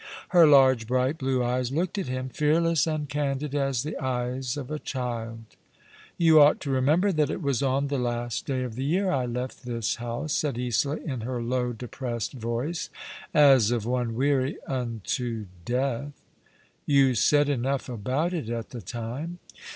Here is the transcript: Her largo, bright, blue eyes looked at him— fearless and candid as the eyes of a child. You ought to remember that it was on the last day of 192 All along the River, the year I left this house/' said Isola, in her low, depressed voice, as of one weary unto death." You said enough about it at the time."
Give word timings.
Her 0.29 0.47
largo, 0.47 0.83
bright, 0.83 1.19
blue 1.19 1.43
eyes 1.43 1.71
looked 1.71 1.95
at 1.99 2.07
him— 2.07 2.29
fearless 2.33 2.87
and 2.87 3.07
candid 3.07 3.53
as 3.53 3.83
the 3.83 3.95
eyes 4.03 4.57
of 4.57 4.71
a 4.71 4.79
child. 4.79 5.43
You 6.17 6.41
ought 6.41 6.59
to 6.61 6.71
remember 6.71 7.11
that 7.11 7.29
it 7.29 7.39
was 7.39 7.61
on 7.61 7.85
the 7.87 7.99
last 7.99 8.47
day 8.47 8.63
of 8.63 8.75
192 8.75 9.07
All 9.07 9.09
along 9.09 9.21
the 9.21 9.27
River, 9.27 9.29
the 9.29 9.37
year 9.37 9.39
I 9.39 9.41
left 9.43 9.63
this 9.63 9.95
house/' 9.97 10.31
said 10.33 10.57
Isola, 10.57 10.95
in 10.97 11.21
her 11.21 11.39
low, 11.43 11.71
depressed 11.73 12.33
voice, 12.33 12.89
as 13.31 13.69
of 13.69 13.85
one 13.85 14.15
weary 14.15 14.57
unto 14.65 15.45
death." 15.65 16.13
You 16.87 17.13
said 17.13 17.47
enough 17.47 17.87
about 17.87 18.33
it 18.33 18.49
at 18.49 18.71
the 18.71 18.81
time." 18.81 19.37